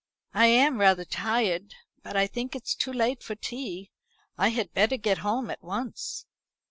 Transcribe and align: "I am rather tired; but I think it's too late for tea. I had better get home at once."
"I 0.33 0.47
am 0.47 0.79
rather 0.79 1.05
tired; 1.05 1.75
but 2.01 2.17
I 2.17 2.25
think 2.25 2.55
it's 2.55 2.73
too 2.73 2.91
late 2.91 3.21
for 3.21 3.35
tea. 3.35 3.91
I 4.35 4.49
had 4.49 4.73
better 4.73 4.97
get 4.97 5.19
home 5.19 5.51
at 5.51 5.61
once." 5.61 6.25